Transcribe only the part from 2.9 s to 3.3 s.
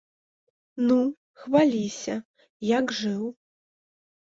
жыў?